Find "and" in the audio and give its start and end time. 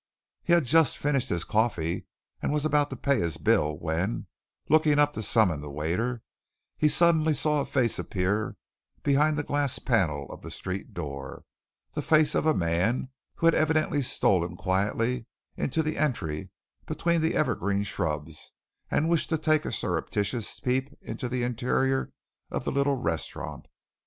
2.41-2.51, 18.89-19.07